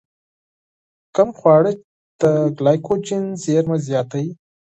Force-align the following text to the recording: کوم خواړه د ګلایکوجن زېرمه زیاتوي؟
کوم 1.15 1.29
خواړه 1.39 1.71
د 2.21 2.21
ګلایکوجن 2.57 3.23
زېرمه 3.43 3.77
زیاتوي؟ 3.87 4.29